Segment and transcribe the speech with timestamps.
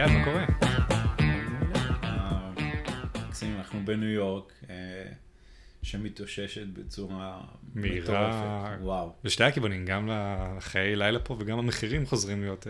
[0.00, 0.46] אליעד, מה קורה?
[3.28, 4.74] מקסים, אנחנו בניו יורק, אה,
[5.82, 7.40] שמתאוששת בצורה
[7.74, 8.76] מהירה.
[8.80, 9.12] וואו.
[9.24, 12.66] בשתי הכיוונים, גם לחיי לילה פה וגם המחירים חוזרים להיות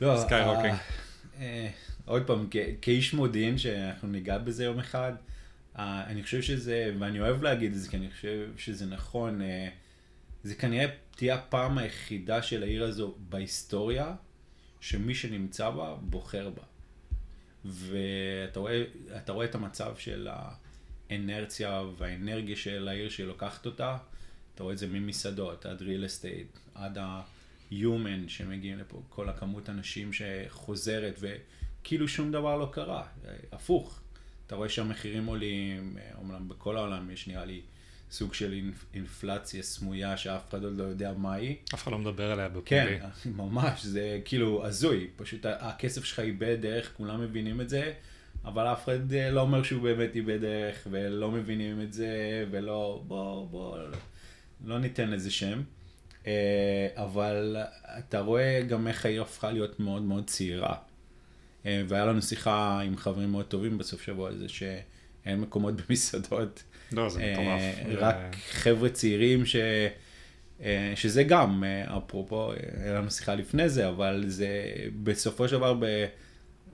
[0.00, 0.74] לא, skyrocketing.
[0.74, 1.68] אה, אה,
[2.04, 2.48] עוד פעם,
[2.82, 5.12] כאיש מודיעין, שאנחנו ניגע בזה יום אחד,
[5.76, 9.40] אני חושב שזה, ואני אוהב להגיד את זה, כי אני חושב שזה נכון,
[10.42, 14.14] זה כנראה תהיה הפעם היחידה של העיר הזו בהיסטוריה,
[14.80, 16.62] שמי שנמצא בה, בוחר בה.
[17.64, 18.84] ואתה רואה,
[19.32, 20.28] רואה את המצב של
[21.10, 23.96] האנרציה והאנרגיה של העיר שלוקחת אותה,
[24.54, 30.10] אתה רואה את זה ממסעדות עד real estate, עד ה-human שמגיעים לפה, כל הכמות אנשים
[30.12, 33.06] שחוזרת וכאילו שום דבר לא קרה,
[33.52, 34.00] הפוך.
[34.46, 37.60] אתה רואה שהמחירים עולים, אומנם בכל העולם יש נראה לי
[38.10, 41.56] סוג של אינפ- אינפלציה סמויה שאף אחד עוד לא יודע מה היא.
[41.74, 42.64] אף אחד לא מדבר עליה בפומבי.
[42.66, 42.98] כן,
[43.36, 47.92] ממש, זה כאילו הזוי, פשוט הכסף שלך איבד דרך, כולם מבינים את זה,
[48.44, 52.08] אבל אף אחד אה, לא אומר שהוא באמת איבד דרך, ולא מבינים את זה,
[52.50, 53.78] ולא, בוא, בוא,
[54.64, 55.62] לא ניתן לזה שם.
[56.26, 56.32] אה,
[56.94, 57.56] אבל
[57.98, 60.74] אתה רואה גם איך העיר הפכה להיות מאוד מאוד צעירה.
[61.66, 66.62] אה, והיה לנו שיחה עם חברים מאוד טובים בסוף שבוע על זה שאין מקומות במסעדות.
[66.92, 67.46] לא, זה מטורף.
[67.60, 68.16] אה, זה- רק
[68.50, 69.56] חבר'ה צעירים ש...
[70.62, 74.48] אה, שזה גם, אה, אפרופו, אה, היה לנו שיחה לפני זה, אבל זה
[75.02, 75.84] בסופו של דבר ב...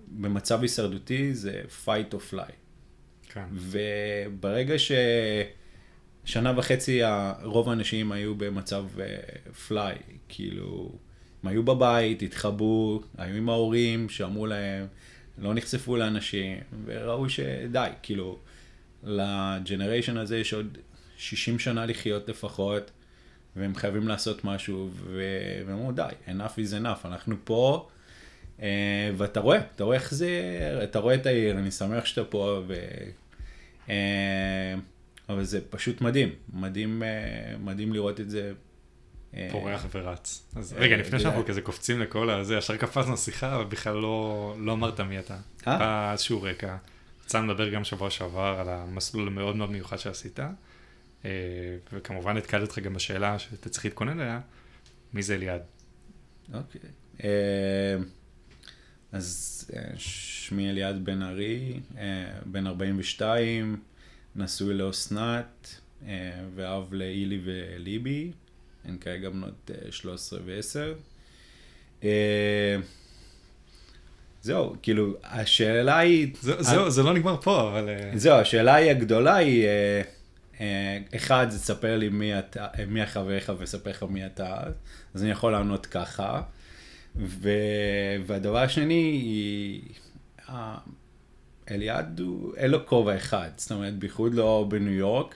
[0.09, 2.53] במצב הישרדותי זה fight or fly.
[3.33, 3.45] כן.
[3.53, 4.75] וברגע
[6.25, 7.01] ששנה וחצי
[7.43, 8.85] רוב האנשים היו במצב
[9.69, 9.95] פליי,
[10.29, 10.93] כאילו,
[11.43, 14.87] הם היו בבית, התחבאו, היו עם ההורים שאמרו להם,
[15.39, 18.39] לא נחשפו לאנשים, וראו שדי, כאילו,
[19.05, 20.79] לג'נריישן הזה יש עוד
[21.17, 22.91] 60 שנה לחיות לפחות,
[23.57, 27.89] והם חייבים לעשות משהו, והם אמרו, די, enough is enough, אנחנו פה,
[28.63, 30.31] אה, ואתה רואה, אתה רואה איך זה,
[30.85, 32.75] אתה רואה את העיר, אני שמח שאתה פה, ו...
[33.89, 34.75] אה,
[35.29, 38.53] אבל זה פשוט מדהים, מדהים, אה, מדהים לראות את זה.
[39.51, 40.47] פורח ורץ.
[40.57, 44.73] אז רגע, לפני שאנחנו כזה קופצים לכל הזה, ישר קפצנו שיחה, אבל בכלל לא לא
[44.73, 45.37] אמרת מי אתה.
[45.67, 46.13] אה?
[46.13, 46.77] איזשהו רקע.
[47.25, 50.41] יצא לדבר גם שבוע שעבר על המסלול המאוד מאוד מיוחד שעשית,
[51.25, 51.31] אה,
[51.93, 54.41] וכמובן התקלתי אותך גם בשאלה שאתה צריך להתכונן אליה,
[55.15, 55.63] מי זה אליעד?
[56.55, 56.81] אוקיי.
[57.25, 57.97] אה,
[59.13, 61.81] אז אה, שמי אליעד בן ארי,
[62.47, 63.77] בן 42,
[64.37, 65.81] נשוי לאסנת,
[66.55, 68.33] ואב לאילי וליבי,
[68.85, 72.05] הן כרגע בנות אה, 13 ו-10.
[74.45, 76.29] זהו, כאילו, השאלה היא...
[76.41, 77.89] זה- זהו, זה לא נגמר פה, אבל...
[77.89, 80.03] אה, זהו, השאלה היא הגדולה היא, אה,
[80.61, 84.57] אה, אחד, זה תספר לי מי אתה, מי החבריך וספר לך מי אתה,
[85.15, 86.43] אז אני יכול לענות ככה.
[87.17, 87.49] ו,
[88.27, 89.83] והדבר השני היא,
[91.71, 95.35] אליעד הוא, אין לו כובע אחד, זאת אומרת, בייחוד לא בניו יורק.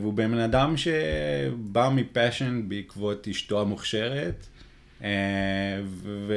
[0.00, 4.46] והוא בן אדם שבא מפאשן בעקבות אשתו המוכשרת,
[5.00, 6.34] ו,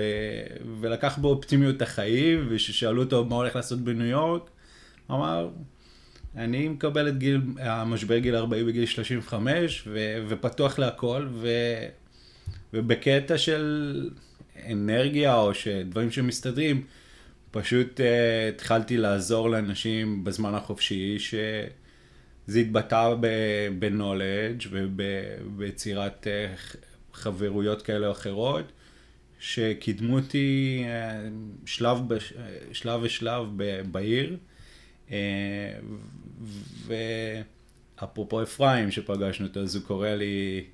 [0.82, 4.50] ולקח באופטימיות את החיים, וכששאלו אותו מה הולך לעשות בניו יורק,
[5.12, 5.50] אמר,
[6.36, 11.50] אני מקבל את גיל, המשבר גיל 40 בגיל 35, ו, ופתוח להכל, ו,
[12.74, 14.10] ובקטע של
[14.72, 16.84] אנרגיה או שדברים שמסתדרים,
[17.52, 18.04] פשוט uh,
[18.56, 23.14] התחלתי לעזור לאנשים בזמן החופשי, שזה התבטא
[23.80, 26.78] בנולדג' וביצירת uh,
[27.14, 28.72] חברויות כאלה או אחרות,
[29.40, 32.34] שקידמו אותי uh, שלב, בש,
[32.74, 34.38] שלב ושלב ב- בעיר.
[35.08, 35.12] Uh,
[37.98, 40.66] ואפרופו אפרים שפגשנו אותו, אז הוא קורא לי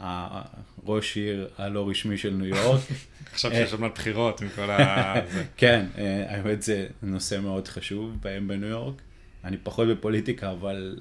[0.00, 2.80] הראש עיר הלא רשמי של ניו יורק.
[3.32, 5.14] עכשיו שיש עוד בחירות מכל ה...
[5.32, 5.44] זה.
[5.56, 9.02] כן, אה, האמת זה נושא מאוד חשוב בהם בניו יורק.
[9.44, 10.98] אני פחות בפוליטיקה, אבל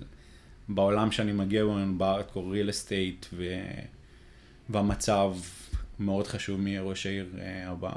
[0.70, 3.44] בעולם שאני מגיע בו, בארדקור real estate, ו...
[4.70, 5.34] והמצב
[6.00, 7.92] מאוד חשוב מי יהיה ראש העיר אה, הבא.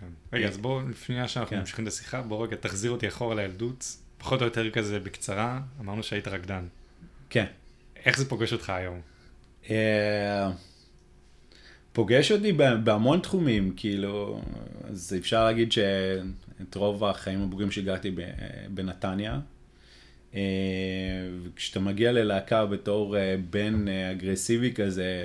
[0.00, 0.06] כן.
[0.32, 1.58] רגע, אז בואו, לפני שאנחנו כן.
[1.58, 6.02] ממשיכים את השיחה, בואו רגע תחזיר אותי אחורה לילדות, פחות או יותר כזה בקצרה, אמרנו
[6.02, 6.64] שהיית רקדן.
[7.30, 7.44] כן.
[8.04, 9.00] איך זה פוגש אותך היום?
[9.70, 10.50] אה,
[11.92, 12.52] פוגש אותי
[12.84, 14.42] בהמון תחומים, כאילו,
[14.84, 18.14] אז אפשר להגיד שאת רוב החיים הבוגרים שהגעתי
[18.70, 19.40] בנתניה.
[20.34, 20.40] אה,
[21.42, 23.16] וכשאתה מגיע ללהקה בתור
[23.50, 25.24] בן אגרסיבי כזה,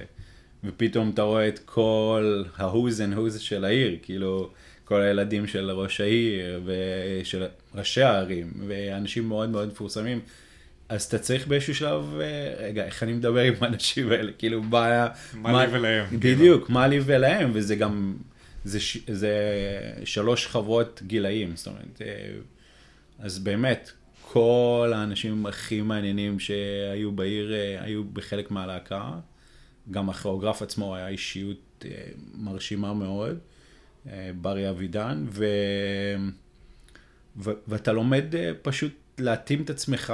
[0.63, 4.49] ופתאום אתה רואה את כל ה-who's and who's של העיר, כאילו,
[4.85, 10.19] כל הילדים של ראש העיר ושל ראשי הערים, ואנשים מאוד מאוד מפורסמים,
[10.89, 15.07] אז אתה צריך באיזשהו שלב, אה, רגע, איך אני מדבר עם האנשים האלה, כאילו, מה...
[15.33, 16.37] מה לי ולהם, כאילו.
[16.37, 18.17] בדיוק, מה לי ולהם, וזה גם,
[18.63, 19.33] זה, זה
[20.03, 22.29] שלוש שכבות גילאים, זאת אומרת, אה,
[23.19, 23.91] אז באמת,
[24.21, 29.11] כל האנשים הכי מעניינים שהיו בעיר אה, היו בחלק מהלהקה.
[29.91, 31.91] גם הכיאוגרף עצמו היה אישיות אה,
[32.35, 33.37] מרשימה מאוד,
[34.41, 35.45] ברי אבידן, ו...
[37.37, 37.51] ו...
[37.67, 38.25] ואתה לומד
[38.61, 40.13] פשוט להתאים את עצמך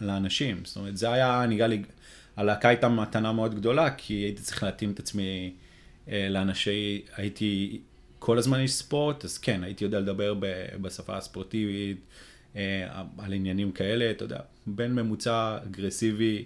[0.00, 0.60] לאנשים.
[0.64, 1.82] זאת אומרת, זה היה, נראה לי,
[2.36, 5.54] הלהקה הייתה מתנה מאוד גדולה, כי הייתי צריך להתאים את עצמי
[6.08, 7.80] לאנשי, הייתי
[8.18, 10.34] כל הזמן איש ספורט, אז כן, הייתי יודע לדבר
[10.80, 12.00] בשפה הספורטיבית,
[12.56, 16.42] אה, על עניינים כאלה, אתה יודע, בין ממוצע אגרסיבי, אה,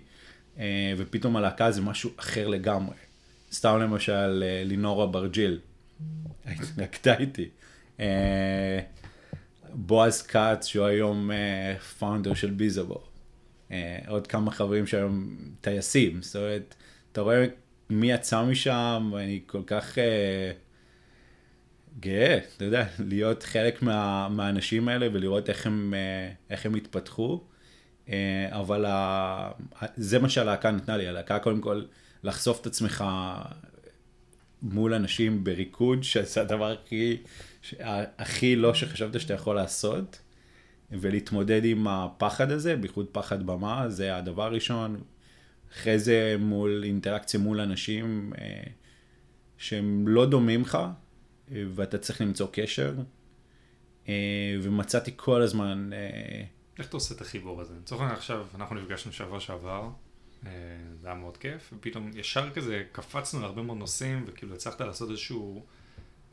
[0.96, 2.96] ופתאום הלהקה זה משהו אחר לגמרי.
[3.52, 5.58] סתם למשל, אה, לינורה ברג'יל,
[6.76, 7.49] נקטה איתי.
[9.75, 11.31] בועז כץ, שהוא היום
[11.99, 13.02] פאונדר של ביזאבו.
[14.06, 16.75] עוד כמה חברים שהיום טייסים, זאת אומרת,
[17.12, 17.46] אתה רואה
[17.90, 19.99] מי יצא משם, אני כל כך
[22.00, 25.50] גאה, אתה יודע, להיות חלק מה, מהאנשים האלה ולראות
[26.50, 27.40] איך הם התפתחו.
[28.50, 29.50] אבל ה,
[29.97, 31.82] זה מה שהלהקה נתנה לי, הלהקה קודם כל
[32.23, 33.05] לחשוף את עצמך
[34.62, 37.17] מול אנשים בריקוד, שזה הדבר הכי,
[38.19, 40.20] הכי לא שחשבת שאתה יכול לעשות,
[40.91, 45.00] ולהתמודד עם הפחד הזה, בייחוד פחד במה, זה הדבר הראשון.
[45.73, 48.62] אחרי זה מול אינטראקציה מול אנשים אה,
[49.56, 50.75] שהם לא דומים לך,
[51.53, 52.94] אה, ואתה צריך למצוא קשר.
[54.09, 55.91] אה, ומצאתי כל הזמן...
[56.73, 57.75] אה, איך אתה עושה את החיבור הזה?
[57.83, 59.89] לצורך העניין עכשיו, אנחנו נפגשנו שבוע שעבר,
[60.43, 60.49] זה
[61.05, 65.67] היה מאוד כיף, ופתאום ישר כזה קפצנו להרבה מאוד נושאים, וכאילו הצלחת לעשות איזשהו,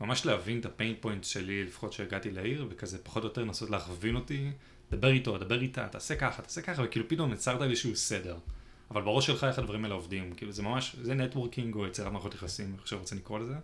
[0.00, 4.16] ממש להבין את הפיין פוינט שלי, לפחות שהגעתי לעיר, וכזה פחות או יותר לנסות להכווין
[4.16, 4.50] אותי,
[4.90, 8.38] דבר איתו, דבר איתה, תעשה ככה, תעשה ככה, וכאילו פתאום יצרת איזשהו סדר.
[8.90, 12.34] אבל בראש שלך איך הדברים האלה עובדים, כאילו זה ממש, זה נטוורקינג או יצירת מערכות
[12.34, 13.54] יחסים, איך שרוצה לקרוא לזה.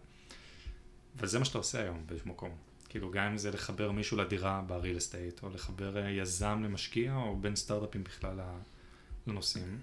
[1.16, 2.65] וזה מה שאתה עושה היום באיזשהו מקום.
[2.88, 7.36] כאילו גם אם זה לחבר מישהו לדירה בריל אסטייט, או לחבר אה, יזם למשקיע, או
[7.36, 8.36] בין סטארט-אפים בכלל
[9.26, 9.78] לנושאים.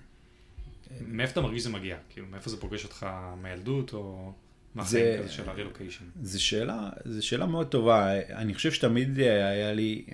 [1.08, 1.98] מאיפה אתה מרגיש שזה מגיע?
[2.10, 3.08] כאילו, מאיפה זה פוגש אותך
[3.42, 4.34] מהילדות, או
[4.76, 6.06] מהחיים כזה של הרילוקיישן?
[6.22, 8.20] זו שאלה, זו שאלה מאוד טובה.
[8.30, 10.06] אני חושב שתמיד אה, היה לי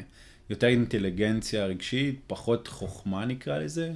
[0.50, 3.94] יותר אינטליגנציה רגשית, פחות חוכמה נקרא לזה,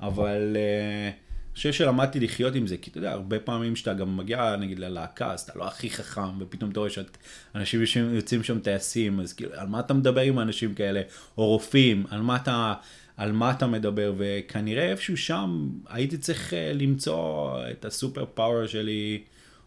[0.00, 0.56] אבל...
[0.56, 1.27] Uh,
[1.58, 5.32] חושב שלמדתי לחיות עם זה, כי אתה יודע, הרבה פעמים שאתה גם מגיע נגיד ללהקה,
[5.32, 7.80] אז אתה לא הכי חכם, ופתאום אתה רואה שאנשים
[8.14, 11.02] יוצאים שם טייסים, אז כאילו, על מה אתה מדבר עם אנשים כאלה,
[11.38, 12.74] או רופאים, על מה אתה,
[13.16, 19.22] על מה אתה מדבר, וכנראה איפשהו שם הייתי צריך אה, למצוא את הסופר פאוור שלי,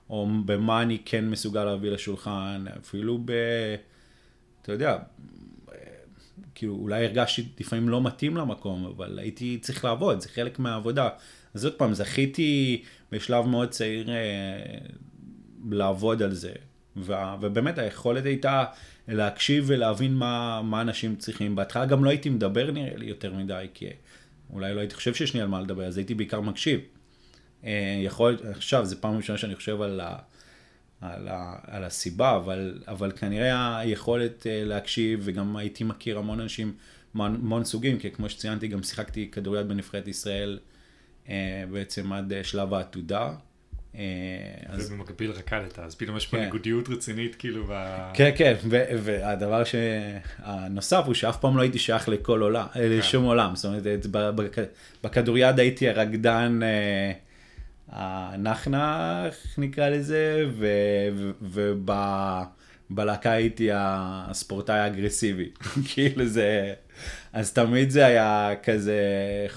[0.09, 3.31] או במה אני כן מסוגל להביא לשולחן, אפילו ב...
[4.61, 4.97] אתה יודע,
[6.55, 11.09] כאילו אולי הרגשתי לפעמים לא מתאים למקום, אבל הייתי צריך לעבוד, זה חלק מהעבודה.
[11.53, 14.15] אז עוד פעם, זכיתי בשלב מאוד צעיר אה,
[15.71, 16.51] לעבוד על זה.
[16.97, 18.65] ובאמת היכולת הייתה
[19.07, 21.55] להקשיב ולהבין מה, מה אנשים צריכים.
[21.55, 23.89] בהתחלה גם לא הייתי מדבר נראה לי יותר מדי, כי
[24.53, 26.79] אולי לא הייתי חושב שיש לי על מה לדבר, אז הייתי בעיקר מקשיב.
[27.63, 30.15] אה, יכול, עכשיו, זו פעם ראשונה שאני חושב על, ה,
[31.01, 36.73] על, ה, על הסיבה, אבל, אבל כנראה היכולת אה, להקשיב, וגם הייתי מכיר המון אנשים,
[37.15, 40.59] המון סוגים, כי כמו שציינתי, גם שיחקתי כדוריד בנבחרת ישראל.
[41.29, 43.29] אה, בעצם עד אה, שלב העתודה.
[43.95, 44.01] אה,
[44.73, 46.43] ובמקביל רקדת, אז פתאום יש פה כן.
[46.43, 47.67] ניגודיות רצינית כאילו.
[48.13, 48.55] כן, כן,
[49.03, 49.63] והדבר
[50.37, 52.79] הנוסף הוא שאף פעם לא הייתי שייך לכל עולם, כן.
[52.83, 54.05] לשום עולם, זאת אומרת,
[55.03, 56.59] בכדוריד הייתי הרקדן
[57.89, 60.45] הנחנך נקרא לזה,
[61.41, 65.49] ובלהקה הייתי הספורטאי האגרסיבי,
[65.93, 66.73] כאילו זה...
[67.33, 69.01] אז תמיד זה היה כזה,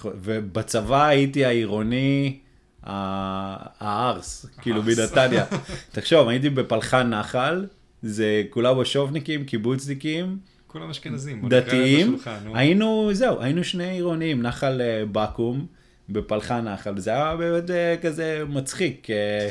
[0.04, 2.38] ובצבא הייתי העירוני,
[2.82, 5.44] הארס, כאילו בנתניה.
[5.92, 7.66] תחשוב, הייתי בפלחן נחל,
[8.02, 10.38] זה כולם מושבניקים, קיבוצניקים.
[10.66, 11.48] כולם אשכנזים.
[11.48, 12.18] דתיים.
[12.54, 15.66] היינו, זהו, היינו שני עירונים, נחל אה, בקו"ם,
[16.08, 19.10] בפלחן נחל, זה היה באמת אה, כזה מצחיק.
[19.10, 19.48] אה,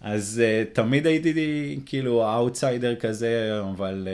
[0.00, 4.08] אז תמיד הייתי כאילו האוטסיידר כזה, אבל...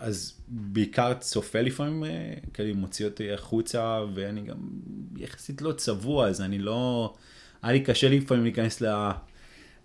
[0.00, 4.56] אז בעיקר צופה לפעמים, אה, כאילו מוציא אותי החוצה, ואני גם
[5.16, 7.14] יחסית לא צבוע, אז אני לא...
[7.62, 9.10] היה לי קשה לפעמים להיכנס ל...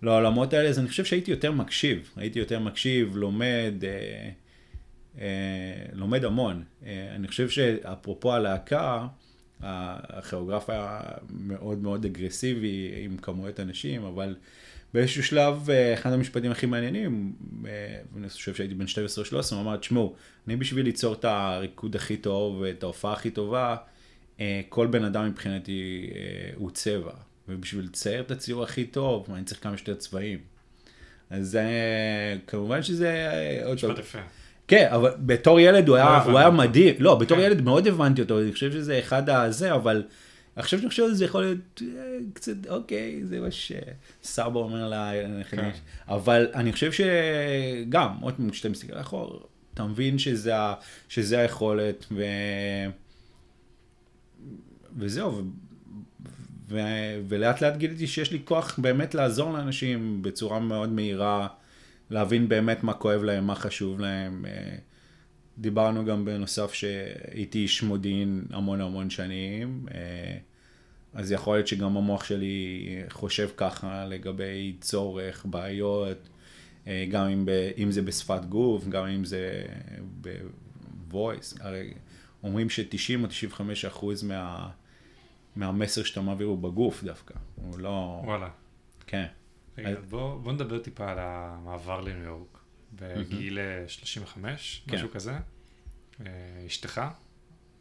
[0.02, 4.30] לעולמות האלה, אז אני חושב שהייתי יותר מקשיב, הייתי יותר מקשיב, לומד, אה,
[5.20, 6.64] אה, לומד המון.
[6.86, 9.06] אה, אני חושב שאפרופו הלהקה,
[9.60, 14.36] הכיאוגרף היה מאוד מאוד אגרסיבי עם כמויות אנשים, אבל
[14.94, 17.32] באיזשהו שלב, אה, אחד המשפטים הכי מעניינים,
[17.66, 17.70] אה,
[18.16, 20.14] אני חושב שהייתי בן 12-13, הוא אמר, תשמעו,
[20.46, 23.76] אני בשביל ליצור את הריקוד הכי טוב ואת ההופעה הכי טובה,
[24.40, 26.10] אה, כל בן אדם מבחינתי
[26.54, 27.12] הוא צבע.
[27.48, 30.38] ובשביל לצייר את הציור הכי טוב, אני צריך כמה שיותר צבעים.
[31.30, 31.58] אז
[32.46, 33.28] כמובן שזה...
[33.74, 34.18] משפט יפה.
[34.68, 36.50] כן, אבל בתור ילד הוא לא היה, הבנתי הוא היה.
[36.50, 36.94] מדהים.
[36.98, 37.44] לא, בתור כן.
[37.44, 40.02] ילד מאוד הבנתי אותו, אני חושב שזה אחד הזה, אבל
[40.56, 45.70] עכשיו שאני חושב על זה יכול להיות אה, קצת, אוקיי, זה מה שסבא אומר לנכדים.
[45.70, 45.78] כן.
[46.08, 50.54] אבל אני חושב שגם, עוד פעם, כשאתה מסתכל לאחור, אתה מבין שזה,
[51.08, 52.24] שזה היכולת, ו...
[54.96, 55.42] וזהו, ו...
[56.68, 56.80] ו...
[57.28, 61.48] ולאט לאט גיליתי שיש לי כוח באמת לעזור לאנשים בצורה מאוד מהירה,
[62.10, 64.44] להבין באמת מה כואב להם, מה חשוב להם.
[65.58, 70.38] דיברנו גם בנוסף שהייתי איש מודיעין המון המון שנים, אה,
[71.14, 76.28] אז יכול להיות שגם המוח שלי חושב ככה לגבי צורך, בעיות,
[76.86, 79.64] אה, גם אם, ב, אם זה בשפת גוף, גם אם זה
[80.20, 81.56] ב-voice.
[81.60, 81.94] הרי
[82.42, 84.68] אומרים ש-90 או 95 אחוז מה,
[85.56, 88.20] מהמסר שאתה מעביר הוא בגוף דווקא, הוא לא...
[88.24, 88.48] וואלה.
[89.06, 89.26] כן.
[89.78, 92.58] רגע, בוא, בוא נדבר טיפה על המעבר לניו יורק.
[92.96, 94.94] בגיל אה, 35, כן.
[94.94, 95.38] משהו כזה.
[96.20, 96.26] אה,
[96.66, 97.00] אשתך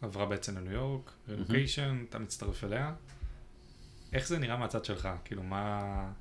[0.01, 2.93] עברה בעצם לניו יורק, רילוקיישן, אתה מצטרף אליה.
[4.13, 5.09] איך זה נראה מהצד שלך?
[5.25, 6.11] כאילו, מה...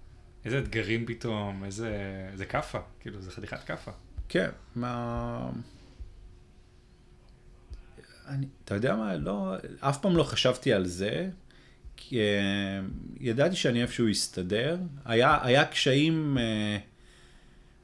[0.44, 1.90] איזה אתגרים פתאום, איזה...
[2.34, 3.90] זה כאפה, כאילו, זה חתיכת כאפה.
[4.28, 5.50] כן, מה...
[8.26, 11.30] אני, אתה יודע מה, לא, אף פעם לא חשבתי על זה,
[11.96, 12.80] כי אה,
[13.20, 14.78] ידעתי שאני איפשהו אסתדר.
[15.04, 16.78] היה, היה קשיים, אה,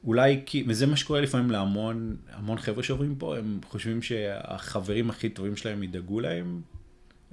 [0.04, 5.28] אולי כי, וזה מה שקורה לפעמים להמון המון חבר'ה שעוברים פה, הם חושבים שהחברים הכי
[5.28, 6.60] טובים שלהם ידאגו להם.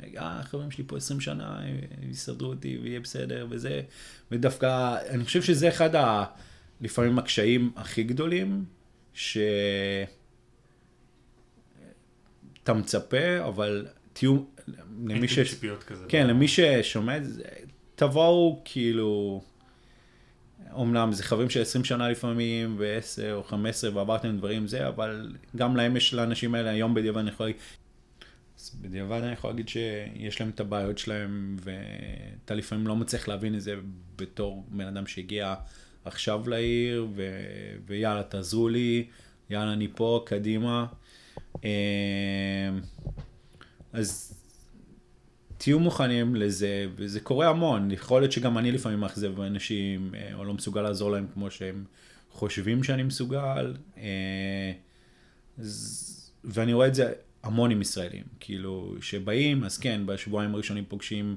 [0.04, 1.60] אה, החברים שלי פה 20 שנה,
[2.02, 3.82] הם יסדרו אותי ויהיה בסדר וזה,
[4.32, 6.26] ודווקא, אני חושב שזה אחד ה...
[6.82, 8.66] לפעמים הקשיים הכי גדולים,
[9.14, 10.08] שאתה
[12.76, 14.38] מצפה, אבל תהיו,
[15.06, 15.40] למי ש...
[15.40, 16.06] ציפיות כזה.
[16.10, 17.44] כן, למי ששומע את זה,
[17.96, 19.42] תבואו כאילו,
[20.82, 25.76] אמנם זה חברים של 20 שנה לפעמים, ו-10 או 15, ועברתם דברים זה, אבל גם
[25.76, 27.52] להם יש לאנשים האלה, היום בדיעבד אני יכול
[28.60, 33.56] אז בדיעבד אני יכול להגיד שיש להם את הבעיות שלהם, ואתה לפעמים לא מצליח להבין
[33.56, 33.76] את זה
[34.16, 35.56] בתור בן אדם שהגיע
[36.06, 37.40] עכשיו לעיר, ו...
[37.86, 39.08] ויאללה, תעזרו לי,
[39.50, 40.86] יאללה, אני פה, קדימה.
[41.66, 42.70] אה,
[43.94, 44.37] אז
[45.58, 47.92] תהיו מוכנים לזה, וזה קורה המון.
[47.92, 51.84] יכול להיות שגם אני לפעמים מאכזב אנשים, אה, או לא מסוגל לעזור להם כמו שהם
[52.32, 53.74] חושבים שאני מסוגל.
[53.98, 54.72] אה,
[56.44, 58.24] ואני רואה את זה המון עם ישראלים.
[58.40, 61.36] כאילו, שבאים, אז כן, בשבועיים הראשונים פוגשים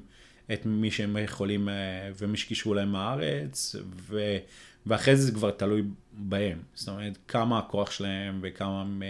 [0.53, 1.73] את מי שהם יכולים אה,
[2.17, 3.75] ומי שקישרו להם מהארץ,
[4.09, 4.37] ו...
[4.85, 6.59] ואחרי זה זה כבר תלוי בהם.
[6.73, 9.03] זאת אומרת, כמה הכוח שלהם וכמה הם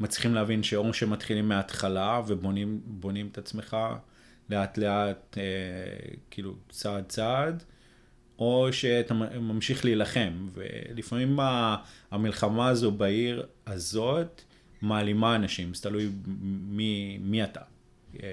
[0.00, 3.76] מצליחים להבין שאו שמתחילים מההתחלה ובונים בונים את עצמך
[4.50, 5.42] לאט לאט, אה,
[6.30, 7.62] כאילו צעד צעד,
[8.38, 10.48] או שאתה ממשיך להילחם.
[10.52, 11.76] ולפעמים ה-
[12.10, 14.42] המלחמה הזו בעיר הזאת
[14.82, 16.10] מעלימה אנשים, זה תלוי
[16.68, 17.60] מי, מי אתה.
[18.22, 18.28] אה,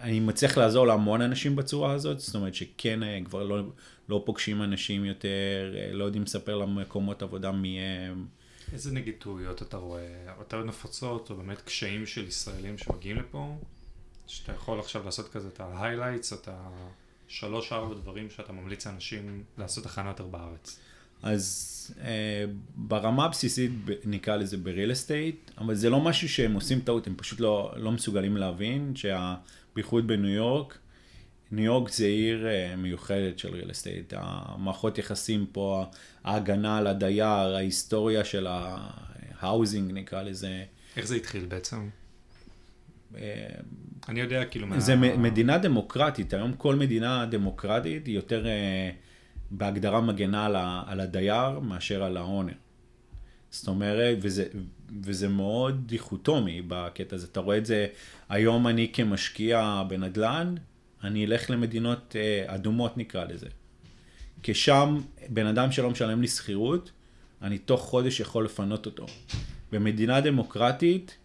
[0.00, 3.62] אני מצליח לעזור להמון אנשים בצורה הזאת, זאת אומרת שכן אה, כבר לא,
[4.08, 5.28] לא פוגשים אנשים יותר,
[5.76, 8.26] אה, לא יודעים לספר למקומות עבודה מי הם.
[8.72, 10.06] איזה נגיד טעויות אתה רואה,
[10.38, 13.56] יותר נפוצות, או באמת קשיים של ישראלים שמגיעים לפה,
[14.26, 16.48] שאתה יכול עכשיו לעשות כזה את או את
[17.28, 20.78] השלוש ארבע דברים שאתה ממליץ לאנשים לעשות הכנה יותר בארץ.
[21.22, 23.70] אז אה, ברמה הבסיסית
[24.04, 27.72] נקרא לזה ב real estate, אבל זה לא משהו שהם עושים טעות, הם פשוט לא,
[27.76, 30.78] לא מסוגלים להבין, שבייחוד בניו יורק,
[31.50, 35.84] ניו יורק זה עיר אה, מיוחדת של real estate, המערכות יחסים פה,
[36.24, 38.46] ההגנה על הדייר, ההיסטוריה של
[39.40, 40.64] ה housing נקרא לזה.
[40.96, 41.88] איך זה התחיל בעצם?
[44.08, 44.80] אני יודע כאילו מה...
[44.80, 48.90] זה מדינה דמוקרטית, היום כל מדינה דמוקרטית היא יותר אה,
[49.50, 50.46] בהגדרה מגנה
[50.86, 52.52] על, הדייר מאשר על האונר.
[53.50, 54.44] זאת אומרת, וזה,
[55.02, 57.26] וזה מאוד דיכוטומי בקטע הזה.
[57.32, 57.86] אתה רואה את זה,
[58.28, 60.54] היום אני כמשקיע בנדל"ן,
[61.04, 63.48] אני אלך למדינות אה, אדומות נקרא לזה.
[64.42, 66.90] כי שם בן אדם שלא משלם לי שכירות,
[67.42, 69.06] אני תוך חודש יכול לפנות אותו.
[69.72, 71.16] במדינה דמוקרטית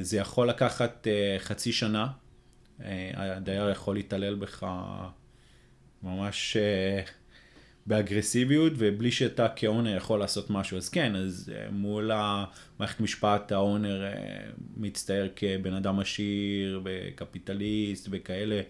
[0.00, 2.08] זה יכול לקחת אה, חצי שנה,
[2.84, 4.66] אה, הדייר יכול להתעלל בך
[6.02, 7.02] ממש אה,
[7.86, 10.76] באגרסיביות, ובלי שאתה כאונר יכול לעשות משהו.
[10.76, 14.12] אז כן, אז אה, מול המערכת משפט האונר אה,
[14.76, 18.60] מצטייר כבן אדם עשיר וקפיטליסט וכאלה,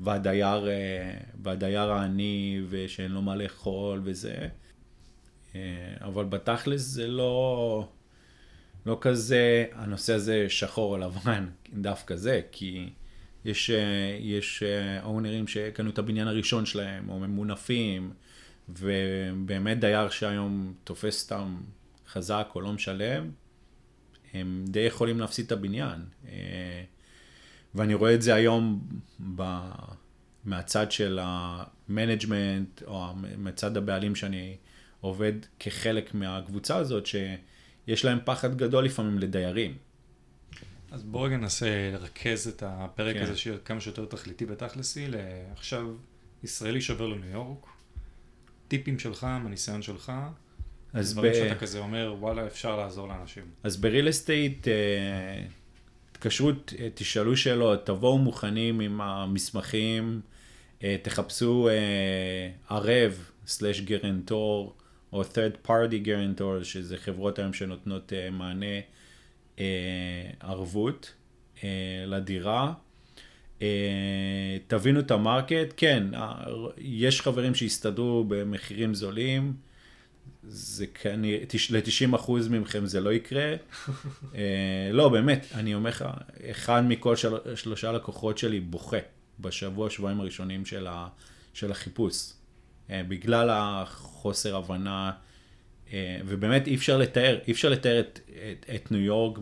[0.00, 4.48] והדייר, אה, והדייר העני ושאין לו מה לאכול וזה.
[5.54, 5.60] אה,
[6.00, 7.88] אבל בתכלס זה לא,
[8.86, 12.90] לא כזה, הנושא הזה שחור או לבן, דווקא זה, כי
[13.44, 14.62] יש, אה, יש
[15.02, 18.12] owner ים שקנו את הבניין הראשון שלהם, או ממונפים,
[18.68, 21.56] ובאמת דייר שהיום תופס סתם
[22.08, 23.30] חזק או לא משלם,
[24.34, 26.00] הם די יכולים להפסיד את הבניין.
[27.74, 28.86] ואני רואה את זה היום
[29.34, 29.42] ב...
[30.44, 33.06] מהצד של ה management, או
[33.38, 34.56] מצד הבעלים שאני
[35.00, 37.06] עובד כחלק מהקבוצה הזאת,
[37.86, 39.76] שיש להם פחד גדול לפעמים לדיירים.
[40.90, 43.22] אז בוא רגע ננסה לרכז את הפרק כן.
[43.22, 45.86] הזה שיהיה כמה שיותר תכליתי בתכלסי, לעכשיו
[46.42, 47.66] ישראלי שובר לניו יורק,
[48.68, 50.12] טיפים שלך, מהניסיון שלך,
[50.92, 51.34] אז דברים ב...
[51.34, 53.44] שאתה כזה אומר, וואלה, אפשר לעזור לאנשים.
[53.62, 54.68] אז בריל אסטייט,
[56.12, 60.20] התקשרות, אה, תשאלו שאלות, תבואו מוכנים עם המסמכים,
[60.84, 64.74] אה, תחפשו אה, ערב, סלש גרנטור,
[65.14, 68.80] או third party guarantor, שזה חברות היום שנותנות מענה
[70.40, 71.14] ערבות
[72.06, 72.72] לדירה.
[74.66, 76.06] תבינו את המרקט, כן,
[76.78, 79.54] יש חברים שהסתדרו במחירים זולים.
[80.48, 81.38] זה כנראה,
[81.70, 83.54] ל-90% מכם זה לא יקרה.
[84.34, 86.04] אה, לא, באמת, אני אומר לך,
[86.50, 88.96] אחד מכל של, שלושה לקוחות שלי בוכה
[89.40, 91.08] בשבוע, שבועיים הראשונים של, ה,
[91.54, 92.32] של החיפוש.
[92.90, 95.10] אה, בגלל החוסר הבנה,
[95.92, 99.38] אה, ובאמת אי אפשר לתאר, אי אפשר לתאר את, את, את ניו יורק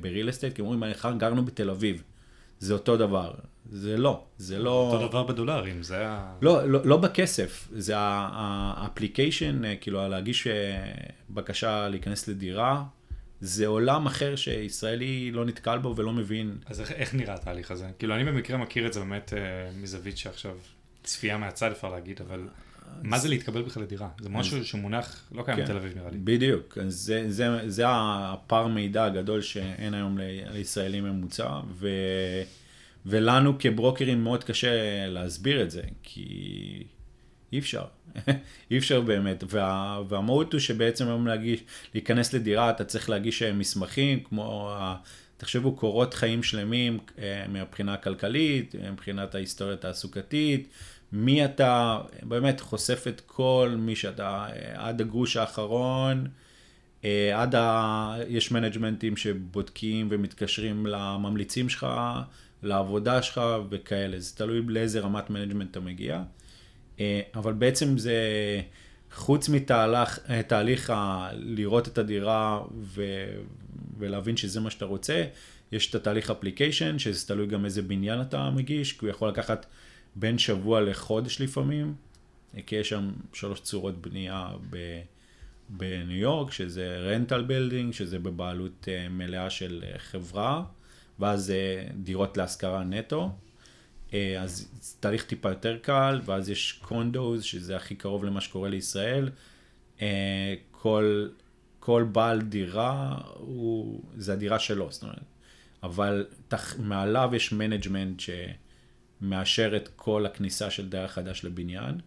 [0.00, 0.82] ב real estate, כי אומרים,
[1.18, 2.02] גרנו בתל אביב.
[2.58, 3.34] זה אותו דבר.
[3.70, 4.90] זה לא, זה לא...
[4.92, 6.34] אותו דבר בדולרים, זה ה...
[6.42, 10.46] לא, לא, לא בכסף, זה ה application, אה, כאילו להגיש
[11.30, 12.84] בקשה להיכנס לדירה,
[13.40, 16.58] זה עולם אחר שישראלי לא נתקל בו ולא מבין.
[16.66, 17.86] אז איך, איך נראה התהליך הזה?
[17.98, 20.56] כאילו אני במקרה מכיר את זה באמת אה, מזווית שעכשיו
[21.02, 22.48] צפייה מהצד אפשר להגיד, אבל
[23.02, 24.08] מה זה להתקבל בכלל לדירה?
[24.20, 26.18] זה משהו שמונח, לא קיים כן, בתל אביב נראה לי.
[26.18, 30.18] בדיוק, זה, זה, זה הפער מידע הגדול שאין היום
[30.50, 31.88] לישראלי ממוצע, ו...
[33.06, 36.84] ולנו כברוקרים מאוד קשה להסביר את זה, כי
[37.52, 37.84] אי אפשר,
[38.70, 41.60] אי אפשר באמת, וה, והמהות הוא שבעצם היום להגיש,
[41.94, 44.74] להיכנס לדירה אתה צריך להגיש אה, מסמכים כמו,
[45.36, 50.68] תחשבו קורות חיים שלמים אה, מהבחינה הכלכלית, מבחינת ההיסטוריה התעסוקתית,
[51.16, 56.26] מי אתה, באמת חושף את כל מי שאתה, אה, עד הגרוש האחרון,
[57.34, 58.16] עד ה...
[58.28, 61.86] יש management ים שבודקים ומתקשרים לממליצים שלך,
[62.62, 66.22] לעבודה שלך וכאלה, זה תלוי לאיזה רמת management אתה מגיע.
[67.00, 68.16] אה, אבל בעצם זה,
[69.12, 69.48] חוץ
[70.28, 71.28] מתהליך ה...
[71.32, 73.02] לראות את הדירה ו...
[73.98, 75.24] ולהבין שזה מה שאתה רוצה,
[75.72, 79.66] יש את התהליך application, שזה תלוי גם איזה בניין אתה מגיש, כי הוא יכול לקחת
[80.16, 81.94] בין שבוע לחודש לפעמים,
[82.56, 85.00] אה, כי יש שם שלוש צורות בנייה ב...
[85.68, 90.64] בניו יורק, שזה rental building, שזה בבעלות אה, מלאה של חברה.
[91.18, 93.30] ואז אה, דירות להשכרה נטו.
[94.14, 98.68] אה, אז זה תהליך טיפה יותר קל, ואז יש condos, שזה הכי קרוב למה שקורה
[98.68, 99.30] לישראל.
[100.02, 101.28] אה, כל,
[101.80, 105.18] כל בעל דירה, הוא, זה הדירה שלו, זאת אומרת.
[105.82, 108.20] אבל תח, מעליו יש management
[109.20, 112.00] שמאשר את כל הכניסה של דייר חדש לבניין.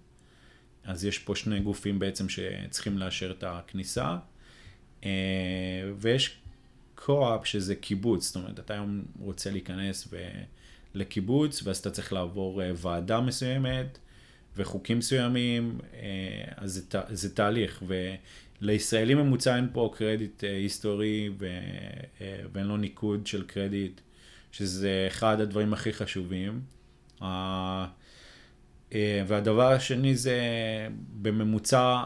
[0.83, 4.17] אז יש פה שני גופים בעצם שצריכים לאשר את הכניסה.
[5.99, 6.37] ויש
[6.95, 10.17] co-op שזה קיבוץ, זאת אומרת, אתה היום רוצה להיכנס ו...
[10.97, 13.97] לקיבוץ, ואז אתה צריך לעבור אה, ועדה מסוימת
[14.57, 17.83] וחוקים מסוימים, אה, אז זה, זה תהליך,
[18.61, 21.47] ולישראלי ממוצע אין פה קרדיט אה, היסטורי ו...
[22.53, 24.01] ואין לו ניקוד של קרדיט,
[24.51, 26.61] שזה אחד הדברים הכי חשובים.
[29.27, 30.39] והדבר השני זה
[31.21, 32.03] בממוצע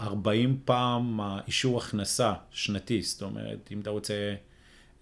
[0.00, 4.34] 40 פעם אישור הכנסה שנתי, זאת אומרת, אם אתה רוצה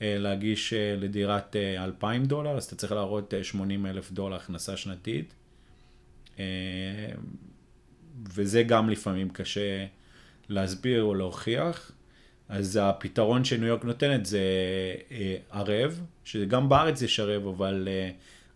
[0.03, 4.77] אה, להגיש אה, לדירת 2,000 אה, דולר, אז אתה צריך להראות 80 אלף דולר הכנסה
[4.77, 5.35] שנתית.
[8.35, 9.87] וזה גם לפעמים קשה
[10.49, 11.93] להסביר או להוכיח.
[12.49, 14.41] אז הפתרון שניו יורק נותנת זה
[15.51, 17.89] ערב, שגם בארץ יש ערב, אבל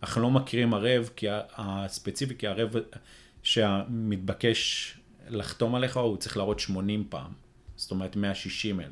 [0.05, 2.73] אנחנו לא מכירים ערב, כי הספציפי, כי ערב
[3.43, 4.93] שהמתבקש
[5.27, 7.31] לחתום עליך, הוא צריך להראות 80 פעם.
[7.75, 8.89] זאת אומרת 160 אלף.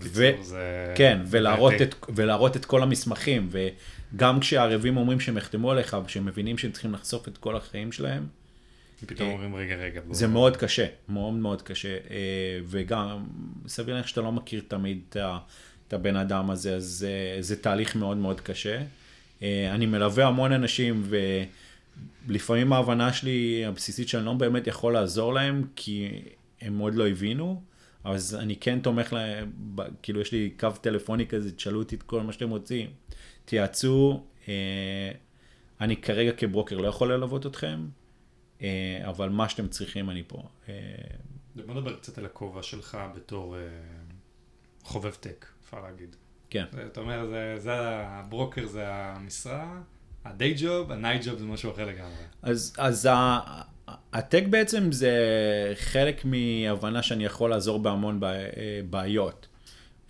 [0.00, 0.30] ו...
[0.42, 0.94] זה...
[0.96, 6.58] כן, ולהראות את, ולהראות את כל המסמכים, וגם כשהערבים אומרים שהם יחתמו עליך, ושהם מבינים
[6.58, 8.26] שהם צריכים לחשוף את כל החיים שלהם,
[9.06, 10.00] פתאום אה, אומרים רגע רגע.
[10.10, 10.32] זה בוא...
[10.32, 13.26] מאוד קשה, מאוד מאוד קשה, אה, וגם
[13.66, 15.00] סביר להניח שאתה לא מכיר תמיד
[15.88, 18.82] את הבן אדם הזה, אז זה, זה תהליך מאוד מאוד קשה.
[19.42, 21.16] אה, אני מלווה המון אנשים, ו...
[22.28, 26.22] לפעמים ההבנה שלי הבסיסית שאני לא באמת יכול לעזור להם, כי
[26.60, 27.62] הם עוד לא הבינו,
[28.04, 29.52] אז אני כן תומך להם,
[30.02, 32.90] כאילו יש לי קו טלפוני כזה, תשאלו אותי את כל מה שאתם רוצים,
[33.44, 35.10] תייעצו, אה,
[35.80, 37.86] אני כרגע כברוקר לא יכול ללוות אתכם,
[38.62, 40.42] אה, אבל מה שאתם צריכים אני פה.
[41.66, 43.56] בוא נדבר קצת על הכובע שלך בתור
[44.82, 46.16] חובב טק, אפשר להגיד.
[46.50, 46.64] כן.
[46.92, 47.72] אתה אומר, זה, זה
[48.06, 49.80] ה broker זה המשרה,
[50.24, 52.12] ה day job, ה night job זה משהו אחר לגמרי.
[52.42, 53.60] אז, אז ה-
[54.12, 55.12] ה tech בעצם זה
[55.74, 58.30] חלק מהבנה שאני יכול לעזור בהמון אה,
[58.90, 59.46] בעיות.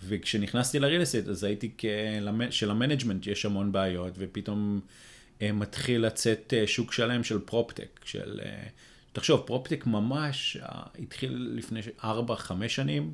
[0.03, 4.79] וכשנכנסתי ל real estate אז הייתי כלמ- של management יש המון בעיות, ופתאום
[5.41, 8.39] אה, מתחיל לצאת אה, שוק שלם של proptech, של...
[9.13, 10.57] תחשוב, proptech ממש
[11.03, 12.05] התחיל לפני 4-5
[12.67, 13.13] שנים,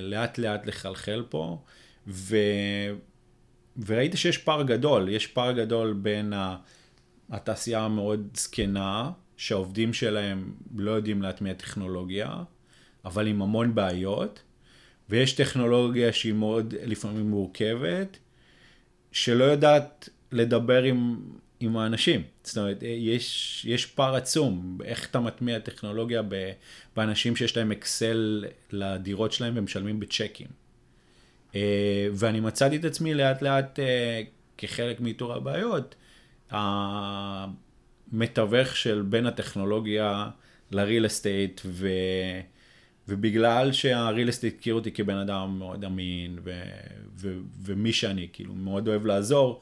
[0.00, 1.62] לאט לאט לחלחל פה,
[2.06, 2.36] ו...
[3.86, 6.32] וראיתי שיש פער גדול, יש פער גדול בין.
[7.30, 12.42] התעשייה המאוד זקנה, שהעובדים שלהם לא יודעים להטמיע טכנולוגיה,
[13.04, 14.42] אבל עם המון בעיות,
[15.08, 18.18] ויש טכנולוגיה שהיא מאוד לפעמים מורכבת,
[19.12, 21.16] שלא יודעת לדבר עם,
[21.60, 22.22] עם האנשים.
[22.44, 26.22] זאת אומרת, יש, יש פער עצום, איך אתה מטמיע טכנולוגיה
[26.96, 30.48] באנשים שיש להם אקסל לדירות שלהם ומשלמים בצ'קים.
[31.54, 34.22] אה, ואני מצאתי את עצמי לאט לאט אה,
[34.58, 35.94] כחלק מאיתור הבעיות,
[38.10, 40.30] המתווך של בין הטכנולוגיה
[40.70, 41.88] לריל אסטייט, ו...
[43.08, 46.62] ובגלל שהריל אסטייט הכיר אותי כבן אדם מאוד אמין, ו...
[47.16, 47.38] ו...
[47.62, 49.60] ומי שאני, כאילו, מאוד אוהב לעזור,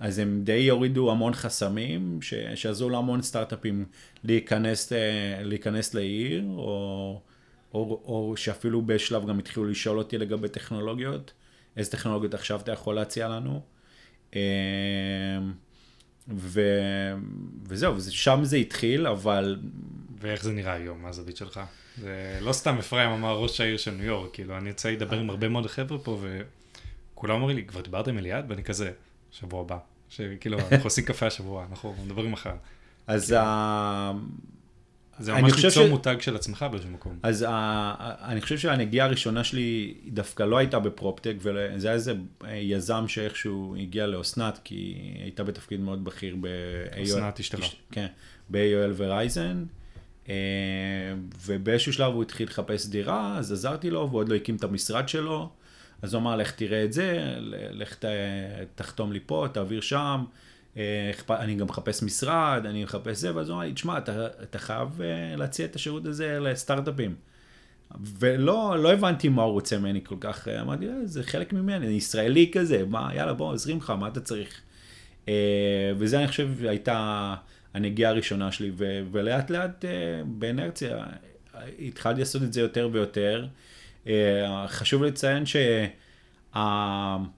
[0.00, 2.34] אז הם די הורידו המון חסמים, ש...
[2.54, 3.84] שעזרו להמון סטארט-אפים
[4.24, 7.20] להיכנס, אה, להיכנס לעיר, או...
[7.74, 11.32] או, או שאפילו בשלב גם התחילו לשאול אותי לגבי טכנולוגיות,
[11.76, 13.60] איזה טכנולוגיות עכשיו אתה יכול להציע לנו.
[14.36, 14.40] אה,
[16.28, 16.60] ו...
[17.68, 19.58] וזהו, שם זה התחיל, אבל
[20.20, 21.60] ואיך זה נראה היום, מהזווית שלך?
[22.00, 25.30] זה לא סתם אפרים אמר ראש העיר של ניו יורק, כאילו, אני יוצא לדבר עם
[25.30, 26.18] הרבה מאוד חבר'ה פה,
[27.14, 28.44] וכולם אומרים לי, כבר דיברת עם אליעד?
[28.48, 28.92] ואני כזה,
[29.40, 29.78] שבוע הבא.
[30.08, 32.54] שכאילו, אנחנו עושים קפה השבוע, אנחנו מדברים מחר.
[33.06, 34.12] אז ה...
[35.18, 37.18] זה ממש ליצור ש- מותג של עצמך באיזשהו מקום.
[37.22, 37.94] אז ה...
[38.22, 42.14] אני חושב שהנגיעה הראשונה שלי דווקא לא הייתה בפרופטק, וזה היה איזה
[42.50, 46.46] יזם שאיכשהו הגיע לאסנת, כי היא הייתה בתפקיד מאוד בכיר ב...
[47.02, 47.58] אסנת אשתך.
[47.92, 48.06] כן,
[48.50, 49.64] ב-AOL ורייזן.
[50.28, 50.34] אה,
[51.46, 55.08] ובאיזשהו שלב הוא התחיל לחפש דירה, אז עזרתי לו, והוא עוד לא הקים את המשרד
[55.08, 55.50] שלו.
[56.02, 57.34] אז הוא אמר, לך תראה את זה,
[57.70, 58.04] לך ת-
[58.74, 60.24] תחתום לי פה, תעביר שם.
[60.76, 64.58] אה, אני גם מחפש משרד, אני מחפש זה, ואז הוא אמר לי, תשמע, אתה, אתה
[64.58, 67.14] חייב אה, להציע את השירות הזה לסטארט-אפים.
[68.18, 71.86] ולא לא הבנתי מה הוא רוצה ממני כל כך, אה, אמרתי, "אה, זה חלק ממני,
[71.86, 74.60] אני ישראלי כזה, מה, יאללה, בוא, עוזרים לך, מה אתה צריך?
[75.98, 77.34] וזה, אני חושב, הייתה
[77.74, 79.84] הנגיעה הראשונה שלי, ו- ולאט לאט,
[80.26, 81.04] באנרציה,
[81.78, 83.46] התחלתי לעשות את זה יותר ויותר.
[84.06, 85.44] אה, חשוב לציין
[86.54, 87.28] שהעולם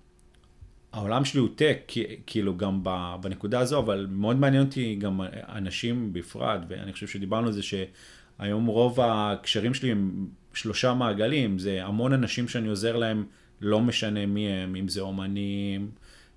[1.24, 1.92] שלי הוא טק,
[2.26, 2.80] כאילו גם
[3.20, 8.66] בנקודה הזו, אבל מאוד מעניין אותי גם אנשים בפרט, ואני חושב שדיברנו על זה שהיום
[8.66, 13.26] רוב הקשרים שלי הם שלושה מעגלים, זה המון אנשים שאני עוזר להם,
[13.60, 15.90] לא משנה מי הם, אם זה אומנים,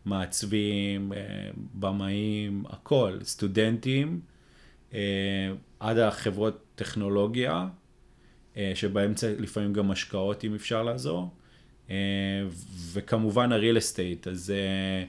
[0.05, 4.21] מעצבים, אה, במאים, הכל, סטודנטים,
[4.93, 4.99] אה,
[5.79, 7.67] עד החברות טכנולוגיה,
[8.75, 11.29] שבאמצע לפעמים גם השקעות אם אפשר לעזור,
[11.91, 11.95] אה,
[12.93, 15.03] וכמובן הריל אסטייט, אז אה,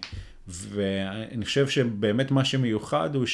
[0.48, 3.26] ואני חושב שבאמת מה שמיוחד הוא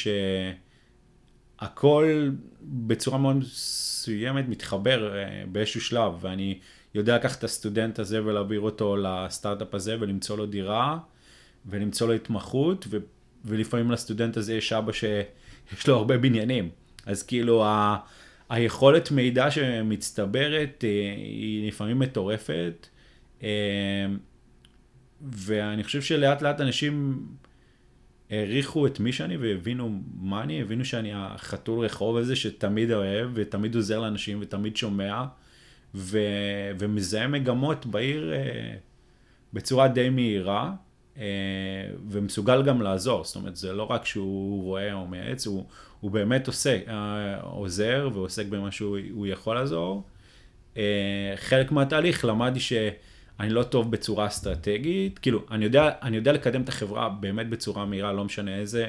[1.58, 2.30] שהכל
[2.62, 6.58] בצורה מאוד מסוימת מתחבר אה, באיזשהו שלב, ואני
[6.94, 10.98] יודע לקחת את הסטודנט הזה ולהעביר אותו לסטארט-אפ הזה ולמצוא לו דירה
[11.66, 12.98] ולמצוא לו התמחות, ו,
[13.44, 16.70] ולפעמים לסטודנט הזה יש אבא שיש לו הרבה בניינים,
[17.06, 17.96] אז כאילו ה...
[18.48, 22.86] היכולת מידע שמצטברת אה, היא לפעמים מטורפת,
[23.42, 23.48] אה,
[25.20, 27.26] ואני חושב שלאט לאט אנשים
[28.30, 33.74] העריכו את מי שאני והבינו מה אני, הבינו שאני החתול רחוב הזה שתמיד אוהב ותמיד
[33.74, 35.24] עוזר לאנשים ותמיד שומע
[35.94, 36.18] ו,
[36.78, 38.74] ומזהה מגמות בעיר אה,
[39.52, 40.72] בצורה די מהירה.
[41.18, 41.24] אה,
[42.08, 45.64] ומסוגל גם לעזור, זאת אומרת זה לא רק שהוא רואה או מייעץ, הוא,
[46.00, 50.02] הוא באמת עושה, אה, עוזר ועוסק במה שהוא הוא יכול לעזור.
[50.76, 56.62] אה, חלק מהתהליך למדתי שאני לא טוב בצורה אסטרטגית, כאילו אני יודע, אני יודע לקדם
[56.62, 58.88] את החברה באמת בצורה מהירה, לא משנה איזה,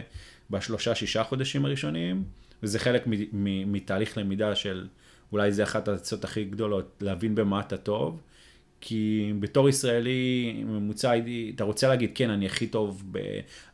[0.50, 2.24] בשלושה שישה חודשים הראשונים,
[2.64, 4.88] וזה חלק מ, מ, מתהליך למידה של
[5.32, 8.22] אולי זה אחת העצות הכי גדולות, להבין במה אתה טוב.
[8.82, 11.14] כי בתור ישראלי ממוצע,
[11.56, 13.18] אתה רוצה להגיד, כן, אני הכי טוב, ב...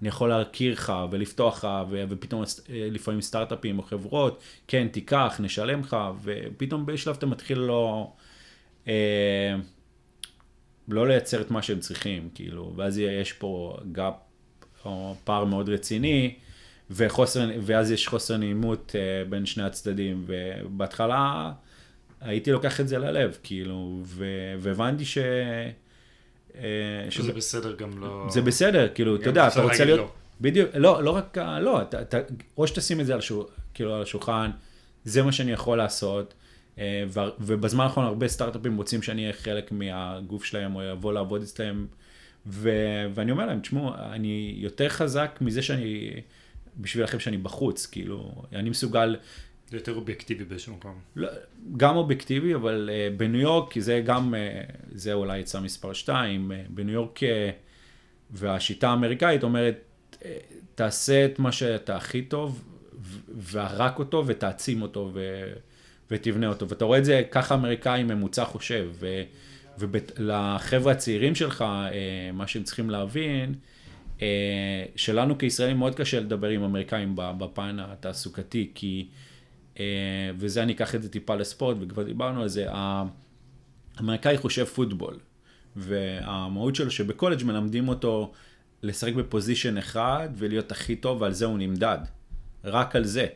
[0.02, 2.04] אני יכול להכיר לך ולפתוח לך, ו...
[2.10, 8.12] ופתאום אה, לפעמים סטארט-אפים או חברות, כן, תיקח, נשלם לך, ופתאום בשלב אתה מתחיל לא,
[8.88, 9.56] אה,
[10.88, 14.14] לא לייצר את מה שהם צריכים, כאילו, ואז יש פה גאפ
[14.86, 16.36] או פער מאוד רציני,
[16.92, 21.52] וחוסר, ואז יש חוסר נעימות uh, בין שני הצדדים, ובהתחלה
[22.26, 24.26] הייתי לוקח את זה ללב, כאילו, ו,
[24.60, 25.18] והבנתי ש...
[27.10, 27.36] שזה ש...
[27.36, 28.28] בסדר גם לא...
[28.30, 30.00] זה בסדר, כאילו, אתה יודע, אתה רוצה להיות...
[30.00, 30.12] לא.
[30.42, 32.18] בדיוק, לא, לא רק, לא, אתה, אתה,
[32.58, 34.52] או שתשים את זה על, שול, כאילו, על השולחן,
[35.04, 36.34] זה מה שאני יכול לעשות,
[36.80, 41.86] ו, ובזמן האחרון הרבה סטארט-אפים רוצים שאני אהיה חלק מהגוף שלהם, או יבוא לעבוד אצלם,
[42.48, 42.70] ו,
[43.14, 46.10] ואני אומר להם, תשמעו, אני יותר חזק מזה שאני...
[46.78, 49.16] בשבילכם שאני בחוץ, כאילו, אני מסוגל...
[49.70, 51.00] זה יותר אובייקטיבי באיזשהו מקום.
[51.16, 51.30] לא,
[51.78, 56.54] גם אובייקטיבי, אבל uh, בניו יורק, זה גם, uh, זה אולי יצא מספר 2, uh,
[56.70, 57.26] בניו יורק, uh,
[58.32, 59.76] והשיטה האמריקאית אומרת,
[60.14, 60.26] uh,
[60.76, 62.64] תעשה את מה שאתה הכי טוב,
[63.52, 65.44] ורק אותו, ותעצים אותו, ו,
[66.12, 66.70] ותבנה אותו.
[66.70, 68.92] ואתה רואה את זה, ככה אמריקאי ממוצע חושב,
[69.78, 71.94] ולחבר'ה הצעירים שלך, uh,
[72.34, 73.56] מה שהם צריכים להבין,
[74.22, 79.16] אה, שלנו כישראלים מאוד קשה לדבר עם אמריקאים בפן התעסוקתי, כי, אה,
[80.38, 82.68] וזה אני אקח את זה טיפה לספורט, וכבר דיברנו על זה,
[83.98, 85.20] האמריקאי חושב פוטבול,
[85.76, 88.32] והמהות שלו שבקולג' מלמדים אותו
[88.84, 91.98] לשחק בפוזיישן אחד ולהיות הכי טוב, ועל זה הוא נמדד.
[92.64, 93.28] רק על זה.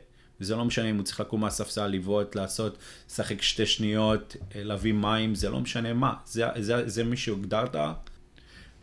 [0.41, 2.77] וזה לא משנה אם הוא צריך לקום מהספסל, לבעוט, לעשות,
[3.09, 6.13] לשחק שתי שניות, אה, להביא מים, זה לא משנה מה.
[6.25, 7.75] זה, זה, זה מי שהוגדרת,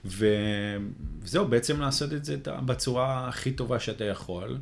[0.05, 4.59] וזהו, בעצם לעשות את זה בצורה הכי טובה שאתה יכול.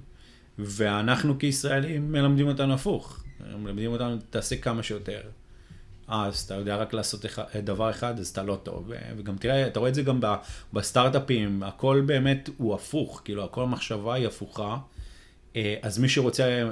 [0.59, 3.25] ואנחנו כישראלים מלמדים אותנו הפוך.
[3.59, 5.21] מלמדים אותנו, תעשה כמה שיותר.
[6.09, 7.25] אז אתה יודע רק לעשות
[7.63, 8.91] דבר אחד, אז אתה לא טוב.
[9.17, 10.21] וגם תראה, אתה רואה את זה גם
[10.73, 14.79] בסטארט-אפים, הכל באמת הוא הפוך, כאילו, הכל המחשבה היא הפוכה.
[15.57, 16.71] אה, אז מי שרוצה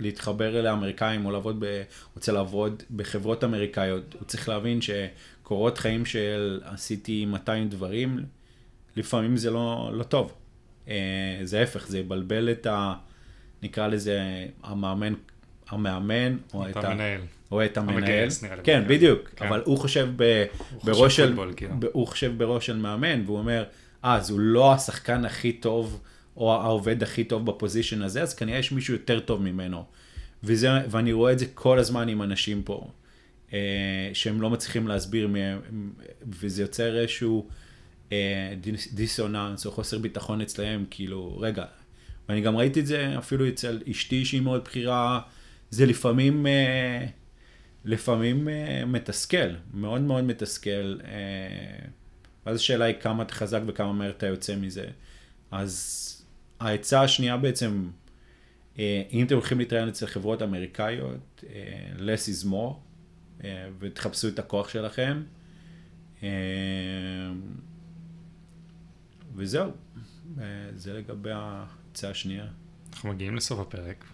[0.00, 1.82] להתחבר אל האמריקאים או לעבוד, ב,
[2.14, 8.24] רוצה לעבוד בחברות אמריקאיות, הוא צריך להבין שקורות חיים של עשיתי 200 דברים,
[8.96, 10.32] לפעמים זה לא, לא טוב.
[10.88, 12.94] אה, זה ההפך, זה יבלבל את ה...
[13.64, 14.20] נקרא לזה
[14.62, 15.14] המאמן,
[15.68, 17.20] המאמן, או את המנהל.
[17.52, 17.98] או את המנהל.
[17.98, 18.62] המגייס נראה לי.
[18.64, 19.46] כן, בדיוק, כן.
[19.46, 21.74] אבל הוא חושב, ב, הוא בראש של, פוטבול, כאילו.
[21.92, 23.64] הוא חושב בראש של מאמן, והוא אומר,
[24.04, 26.00] אה, אז הוא לא השחקן הכי טוב.
[26.36, 29.84] או העובד הכי טוב בפוזיישן הזה, אז כנראה יש מישהו יותר טוב ממנו.
[30.44, 32.88] וזה, ואני רואה את זה כל הזמן עם אנשים פה,
[33.52, 37.48] אה, שהם לא מצליחים להסביר מהם, וזה יוצר איזשהו
[38.12, 38.54] אה,
[38.92, 41.64] דיסוננס או חוסר ביטחון אצלהם, כאילו, רגע,
[42.28, 45.20] ואני גם ראיתי את זה אפילו אצל אשתי שהיא מאוד בכירה,
[45.70, 47.06] זה לפעמים, אה,
[47.84, 50.98] לפעמים אה, מתסכל, מאוד מאוד מתסכל.
[51.04, 51.86] אה,
[52.46, 54.86] ואז השאלה היא כמה אתה חזק וכמה מהר אתה יוצא מזה.
[55.50, 56.24] אז
[56.60, 57.90] העצה השנייה בעצם,
[58.78, 61.44] אם אתם הולכים להתראיין אצל חברות אמריקאיות,
[61.96, 62.74] less is more,
[63.78, 65.22] ותחפשו את הכוח שלכם.
[69.36, 69.70] וזהו,
[70.74, 71.30] זה לגבי
[71.94, 72.46] ההצעה השנייה.
[72.92, 74.04] אנחנו מגיעים לסוף הפרק,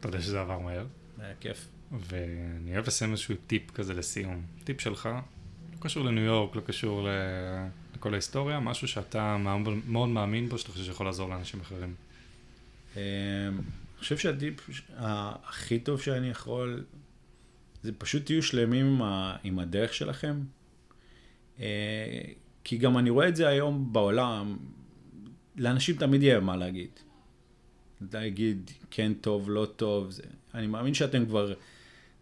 [0.00, 0.86] אתה יודע שזה עבר מהר.
[1.18, 1.68] היה כיף.
[1.92, 4.42] ואני אוהב לשים איזשהו טיפ כזה לסיום.
[4.64, 5.06] טיפ שלך,
[5.72, 7.08] לא קשור לניו יורק, לא קשור ל...
[7.96, 9.36] לכל ההיסטוריה, משהו שאתה
[9.86, 11.94] מאוד מאמין בו, שאתה חושב שיכול לעזור לאנשים אחרים.
[12.96, 14.54] אמ, אני חושב שהדיפ
[15.44, 16.84] הכי טוב שאני יכול,
[17.82, 19.00] זה פשוט תהיו שלמים
[19.44, 20.40] עם הדרך שלכם.
[21.60, 22.22] אה,
[22.64, 24.56] כי גם אני רואה את זה היום בעולם,
[25.56, 26.90] לאנשים תמיד יהיה מה להגיד.
[28.12, 30.10] להגיד כן טוב, לא טוב.
[30.10, 30.22] זה...
[30.54, 31.54] אני מאמין שאתם כבר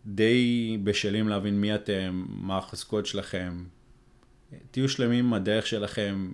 [0.07, 3.65] די בשלים להבין מי אתם, מה החזקות שלכם,
[4.71, 6.33] תהיו שלמים עם הדרך שלכם,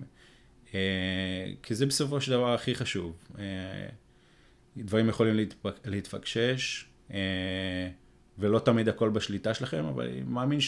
[0.73, 3.13] אה, כי זה בסופו של דבר הכי חשוב.
[3.39, 3.87] אה,
[4.77, 7.89] דברים יכולים להתפק, להתפקשש, אה,
[8.37, 10.59] ולא תמיד הכל בשליטה שלכם, אבל אני מאמין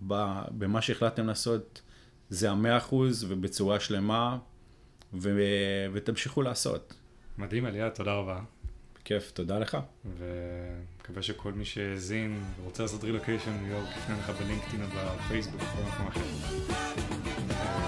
[0.00, 1.82] שבמה שהחלטתם לעשות
[2.28, 4.38] זה המאה אחוז ובצורה שלמה,
[5.14, 5.40] ו,
[5.92, 6.94] ותמשיכו לעשות.
[7.38, 8.40] מדהים, אליה, תודה רבה.
[9.04, 9.78] כיף, תודה לך.
[10.18, 15.66] ומקווה שכל מי שהאזין ורוצה לעשות רילוקיישן ניו יורק יפנה לך בלינקדאין או בפייסבוק או
[15.66, 17.87] בכל מקום אחר.